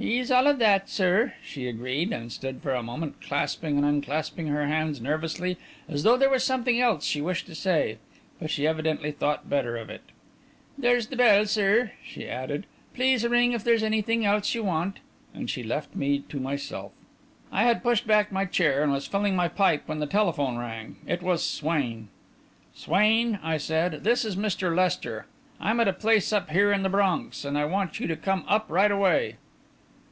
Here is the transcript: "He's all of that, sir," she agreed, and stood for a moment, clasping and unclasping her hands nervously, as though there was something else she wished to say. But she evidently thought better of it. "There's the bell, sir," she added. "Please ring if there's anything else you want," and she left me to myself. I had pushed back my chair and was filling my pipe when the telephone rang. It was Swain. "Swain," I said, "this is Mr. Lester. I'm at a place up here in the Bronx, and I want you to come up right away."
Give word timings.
"He's 0.00 0.30
all 0.30 0.46
of 0.46 0.58
that, 0.60 0.88
sir," 0.88 1.34
she 1.44 1.68
agreed, 1.68 2.10
and 2.10 2.32
stood 2.32 2.62
for 2.62 2.72
a 2.74 2.82
moment, 2.82 3.20
clasping 3.20 3.76
and 3.76 3.84
unclasping 3.84 4.46
her 4.46 4.66
hands 4.66 4.98
nervously, 4.98 5.58
as 5.90 6.04
though 6.04 6.16
there 6.16 6.30
was 6.30 6.42
something 6.42 6.80
else 6.80 7.04
she 7.04 7.20
wished 7.20 7.44
to 7.48 7.54
say. 7.54 7.98
But 8.38 8.50
she 8.50 8.66
evidently 8.66 9.12
thought 9.12 9.50
better 9.50 9.76
of 9.76 9.90
it. 9.90 10.00
"There's 10.78 11.08
the 11.08 11.16
bell, 11.16 11.44
sir," 11.44 11.92
she 12.02 12.26
added. 12.26 12.64
"Please 12.94 13.28
ring 13.28 13.52
if 13.52 13.62
there's 13.62 13.82
anything 13.82 14.24
else 14.24 14.54
you 14.54 14.64
want," 14.64 15.00
and 15.34 15.50
she 15.50 15.62
left 15.62 15.94
me 15.94 16.20
to 16.30 16.40
myself. 16.40 16.92
I 17.52 17.64
had 17.64 17.82
pushed 17.82 18.06
back 18.06 18.32
my 18.32 18.46
chair 18.46 18.82
and 18.82 18.90
was 18.92 19.06
filling 19.06 19.36
my 19.36 19.48
pipe 19.48 19.82
when 19.84 19.98
the 19.98 20.06
telephone 20.06 20.56
rang. 20.56 20.96
It 21.06 21.20
was 21.22 21.44
Swain. 21.44 22.08
"Swain," 22.72 23.38
I 23.42 23.58
said, 23.58 24.02
"this 24.02 24.24
is 24.24 24.34
Mr. 24.34 24.74
Lester. 24.74 25.26
I'm 25.60 25.78
at 25.78 25.88
a 25.88 25.92
place 25.92 26.32
up 26.32 26.48
here 26.48 26.72
in 26.72 26.84
the 26.84 26.88
Bronx, 26.88 27.44
and 27.44 27.58
I 27.58 27.66
want 27.66 28.00
you 28.00 28.06
to 28.06 28.16
come 28.16 28.46
up 28.48 28.64
right 28.70 28.90
away." 28.90 29.36